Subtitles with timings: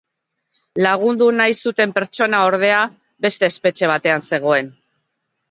[0.85, 2.81] Lagundu nahi zuten pertsona, ordea,
[3.27, 4.75] beste espetxe batean zegoen.